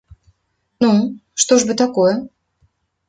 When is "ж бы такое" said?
1.61-2.15